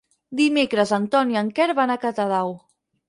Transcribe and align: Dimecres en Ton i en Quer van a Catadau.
Dimecres 0.39 0.93
en 0.97 1.05
Ton 1.15 1.33
i 1.35 1.39
en 1.43 1.51
Quer 1.59 1.67
van 1.81 1.97
a 1.97 1.99
Catadau. 2.07 2.55